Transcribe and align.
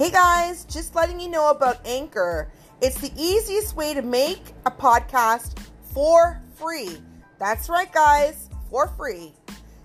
Hey 0.00 0.10
guys, 0.10 0.64
just 0.64 0.94
letting 0.94 1.20
you 1.20 1.28
know 1.28 1.50
about 1.50 1.86
Anchor. 1.86 2.50
It's 2.80 2.98
the 3.02 3.12
easiest 3.18 3.76
way 3.76 3.92
to 3.92 4.00
make 4.00 4.40
a 4.64 4.70
podcast 4.70 5.58
for 5.92 6.40
free. 6.54 6.96
That's 7.38 7.68
right, 7.68 7.92
guys, 7.92 8.48
for 8.70 8.88
free. 8.88 9.34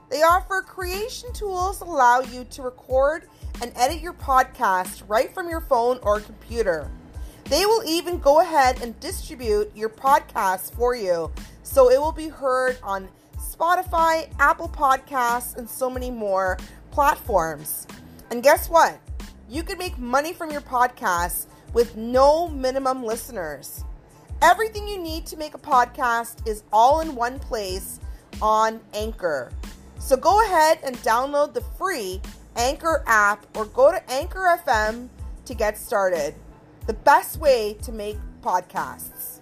They 0.10 0.22
offer 0.22 0.62
creation 0.62 1.34
tools 1.34 1.80
that 1.80 1.90
allow 1.90 2.22
you 2.22 2.46
to 2.46 2.62
record 2.62 3.28
and 3.62 3.74
edit 3.76 4.00
your 4.00 4.14
podcast 4.14 5.04
right 5.10 5.34
from 5.34 5.50
your 5.50 5.60
phone 5.60 6.00
or 6.02 6.22
computer. 6.22 6.90
They 7.50 7.66
will 7.66 7.84
even 7.86 8.20
go 8.20 8.40
ahead 8.40 8.82
and 8.82 8.98
distribute 9.02 9.70
your 9.76 9.90
podcast 9.90 10.72
for 10.76 10.96
you 10.96 11.30
so 11.64 11.92
it 11.92 12.00
will 12.00 12.14
be 12.14 12.30
heard 12.30 12.78
on 12.82 13.10
Spotify, 13.38 14.34
Apple 14.40 14.70
Podcasts, 14.70 15.58
and 15.58 15.70
so 15.70 15.90
many 15.90 16.10
more 16.10 16.58
platforms. 16.92 17.86
And 18.32 18.42
guess 18.42 18.70
what? 18.70 18.98
You 19.48 19.62
can 19.62 19.78
make 19.78 20.00
money 20.00 20.34
from 20.34 20.50
your 20.50 20.62
podcast 20.62 21.46
with 21.74 21.96
no 21.96 22.48
minimum 22.48 23.04
listeners. 23.04 23.84
Everything 24.42 24.88
you 24.88 24.98
need 24.98 25.28
to 25.28 25.38
make 25.38 25.54
a 25.54 25.60
podcast 25.60 26.48
is 26.48 26.64
all 26.74 27.02
in 27.02 27.14
one 27.14 27.38
place 27.38 28.00
on 28.42 28.80
Anchor. 28.96 29.52
So 30.00 30.18
go 30.18 30.44
ahead 30.44 30.80
and 30.84 30.96
download 30.98 31.54
the 31.54 31.62
free 31.78 32.22
Anchor 32.56 33.04
app 33.06 33.46
or 33.56 33.66
go 33.66 33.92
to 33.92 34.12
Anchor 34.12 34.60
FM 34.66 35.10
to 35.46 35.54
get 35.54 35.78
started. 35.78 36.34
The 36.88 36.94
best 36.94 37.38
way 37.38 37.78
to 37.84 37.92
make 37.92 38.18
podcasts. 38.42 39.42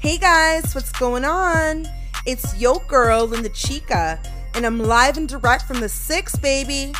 Hey 0.00 0.18
guys, 0.18 0.74
what's 0.74 0.92
going 0.92 1.24
on? 1.24 1.86
It's 2.26 2.60
Yo 2.60 2.80
Girl 2.88 3.28
Lyndachica, 3.28 4.18
and 4.56 4.66
I'm 4.66 4.80
live 4.80 5.16
and 5.16 5.28
direct 5.28 5.62
from 5.62 5.78
the 5.78 5.88
Six, 5.88 6.34
baby. 6.34 6.92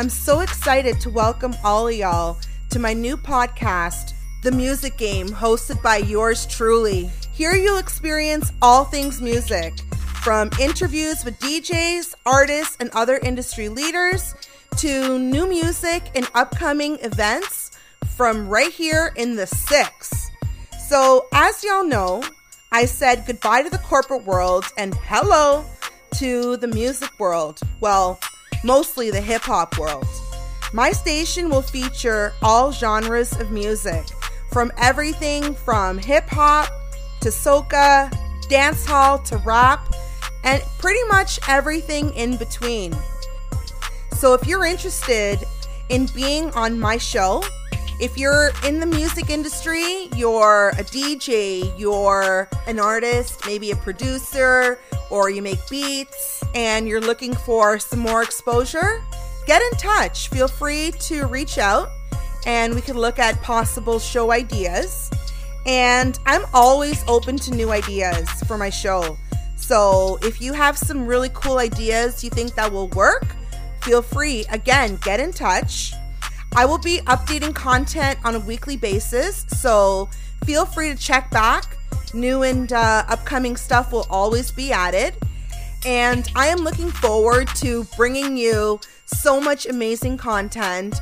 I'm 0.00 0.08
so 0.08 0.40
excited 0.40 1.00
to 1.02 1.10
welcome 1.10 1.54
all 1.62 1.86
of 1.86 1.94
y'all 1.94 2.38
to 2.70 2.80
my 2.80 2.92
new 2.92 3.16
podcast, 3.16 4.14
The 4.42 4.50
Music 4.50 4.96
Game, 4.96 5.28
hosted 5.28 5.80
by 5.80 5.98
yours 5.98 6.44
truly. 6.46 7.08
Here 7.32 7.54
you'll 7.54 7.78
experience 7.78 8.50
all 8.60 8.84
things 8.84 9.22
music, 9.22 9.78
from 10.24 10.50
interviews 10.60 11.24
with 11.24 11.38
DJs, 11.38 12.16
artists, 12.26 12.76
and 12.80 12.90
other 12.94 13.18
industry 13.18 13.68
leaders 13.68 14.34
to 14.78 15.20
new 15.20 15.48
music 15.48 16.02
and 16.16 16.28
upcoming 16.34 16.98
events 17.02 17.78
from 18.16 18.48
right 18.48 18.72
here 18.72 19.12
in 19.14 19.36
the 19.36 19.46
Six. 19.46 20.32
So, 20.88 21.28
as 21.32 21.62
y'all 21.62 21.84
know, 21.84 22.24
I 22.74 22.86
said 22.86 23.24
goodbye 23.24 23.62
to 23.62 23.70
the 23.70 23.78
corporate 23.78 24.24
world 24.24 24.64
and 24.76 24.96
hello 25.04 25.64
to 26.16 26.56
the 26.56 26.66
music 26.66 27.08
world. 27.20 27.60
Well, 27.78 28.18
mostly 28.64 29.12
the 29.12 29.20
hip 29.20 29.42
hop 29.42 29.78
world. 29.78 30.08
My 30.72 30.90
station 30.90 31.50
will 31.50 31.62
feature 31.62 32.32
all 32.42 32.72
genres 32.72 33.38
of 33.38 33.52
music, 33.52 34.04
from 34.50 34.72
everything 34.76 35.54
from 35.54 35.98
hip 35.98 36.28
hop 36.28 36.68
to 37.20 37.28
soca, 37.28 38.10
dancehall 38.50 39.22
to 39.26 39.36
rap, 39.36 39.94
and 40.42 40.60
pretty 40.80 41.04
much 41.04 41.38
everything 41.48 42.12
in 42.14 42.36
between. 42.36 42.92
So 44.14 44.34
if 44.34 44.48
you're 44.48 44.64
interested 44.64 45.38
in 45.90 46.06
being 46.06 46.50
on 46.54 46.80
my 46.80 46.96
show, 46.96 47.44
if 48.00 48.18
you're 48.18 48.50
in 48.64 48.80
the 48.80 48.86
music 48.86 49.30
industry, 49.30 50.08
you're 50.16 50.70
a 50.70 50.82
DJ, 50.84 51.72
you're 51.78 52.48
an 52.66 52.80
artist, 52.80 53.46
maybe 53.46 53.70
a 53.70 53.76
producer, 53.76 54.80
or 55.10 55.30
you 55.30 55.42
make 55.42 55.60
beats, 55.68 56.42
and 56.54 56.88
you're 56.88 57.00
looking 57.00 57.34
for 57.34 57.78
some 57.78 58.00
more 58.00 58.22
exposure, 58.22 59.02
get 59.46 59.62
in 59.62 59.78
touch. 59.78 60.28
Feel 60.28 60.48
free 60.48 60.90
to 61.00 61.26
reach 61.26 61.58
out 61.58 61.88
and 62.46 62.74
we 62.74 62.80
can 62.80 62.98
look 62.98 63.18
at 63.18 63.40
possible 63.42 63.98
show 63.98 64.32
ideas. 64.32 65.10
And 65.66 66.18
I'm 66.26 66.44
always 66.52 67.02
open 67.08 67.36
to 67.38 67.54
new 67.54 67.70
ideas 67.70 68.28
for 68.46 68.58
my 68.58 68.70
show. 68.70 69.16
So 69.56 70.18
if 70.22 70.42
you 70.42 70.52
have 70.52 70.76
some 70.76 71.06
really 71.06 71.30
cool 71.32 71.58
ideas 71.58 72.22
you 72.22 72.30
think 72.30 72.54
that 72.54 72.70
will 72.70 72.88
work, 72.88 73.24
feel 73.82 74.02
free. 74.02 74.44
Again, 74.50 74.98
get 75.02 75.20
in 75.20 75.32
touch. 75.32 75.94
I 76.56 76.64
will 76.66 76.78
be 76.78 76.98
updating 77.06 77.52
content 77.52 78.18
on 78.24 78.36
a 78.36 78.38
weekly 78.38 78.76
basis, 78.76 79.44
so 79.48 80.08
feel 80.44 80.64
free 80.64 80.90
to 80.90 80.96
check 80.96 81.28
back. 81.30 81.76
New 82.14 82.44
and 82.44 82.72
uh, 82.72 83.04
upcoming 83.08 83.56
stuff 83.56 83.92
will 83.92 84.06
always 84.08 84.52
be 84.52 84.70
added. 84.70 85.14
And 85.84 86.30
I 86.36 86.46
am 86.46 86.58
looking 86.58 86.90
forward 86.90 87.48
to 87.56 87.82
bringing 87.96 88.36
you 88.36 88.78
so 89.04 89.40
much 89.40 89.66
amazing 89.66 90.16
content, 90.16 91.00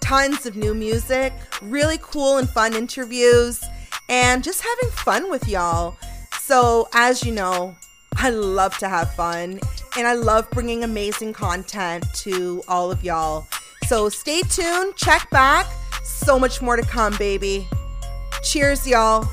tons 0.00 0.46
of 0.46 0.56
new 0.56 0.74
music, 0.74 1.34
really 1.60 1.98
cool 2.00 2.38
and 2.38 2.48
fun 2.48 2.72
interviews, 2.74 3.62
and 4.08 4.42
just 4.42 4.62
having 4.62 4.90
fun 4.90 5.30
with 5.30 5.46
y'all. 5.46 5.98
So, 6.40 6.88
as 6.94 7.24
you 7.24 7.32
know, 7.32 7.76
I 8.16 8.30
love 8.30 8.78
to 8.78 8.88
have 8.88 9.12
fun 9.14 9.60
and 9.96 10.06
I 10.06 10.14
love 10.14 10.50
bringing 10.50 10.82
amazing 10.82 11.34
content 11.34 12.06
to 12.14 12.62
all 12.68 12.90
of 12.90 13.04
y'all. 13.04 13.46
So 13.86 14.08
stay 14.08 14.40
tuned, 14.42 14.96
check 14.96 15.28
back. 15.30 15.66
So 16.02 16.38
much 16.38 16.62
more 16.62 16.76
to 16.76 16.82
come, 16.82 17.14
baby. 17.18 17.68
Cheers, 18.42 18.86
y'all. 18.86 19.28